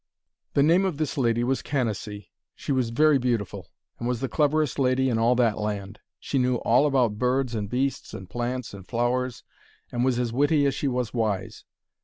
[0.55, 2.31] The name of this lady was Canacee.
[2.55, 3.67] She was very beautiful,
[3.99, 5.99] and was the cleverest lady in all that land.
[6.19, 9.43] She knew all about birds and beasts and plants and flowers,
[9.91, 11.65] and was as witty as she was wise.